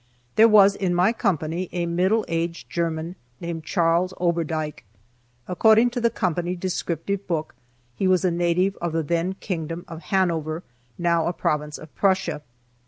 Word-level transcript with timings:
There 0.35 0.47
was 0.47 0.73
in 0.73 0.95
my 0.95 1.13
company 1.13 1.69
a 1.71 1.85
middle 1.85 2.25
aged 2.27 2.71
German 2.71 3.17
named 3.39 3.65
Charles 3.65 4.15
Oberdieck. 4.19 4.83
According 5.47 5.91
to 5.91 6.01
the 6.01 6.09
company 6.09 6.55
descriptive 6.55 7.27
book, 7.27 7.53
he 7.95 8.07
was 8.07 8.25
a 8.25 8.31
native 8.31 8.75
of 8.77 8.93
the 8.93 9.03
then 9.03 9.33
kingdom 9.33 9.85
of 9.87 10.01
Hanover, 10.09 10.63
now 10.97 11.27
a 11.27 11.33
province 11.33 11.77
of 11.77 11.93
Prussia. 11.93 12.41